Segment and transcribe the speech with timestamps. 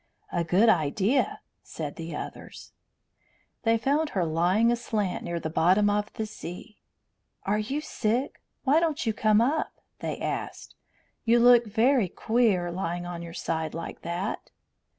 [0.31, 2.71] "A good idea," said the others.
[3.61, 6.81] They found her lying aslant near the bottom of the sea.
[7.43, 8.41] "Are you sick?
[8.63, 10.73] Why don't you come up?" they asked.
[11.23, 14.49] "You look very queer, lying on your side like that."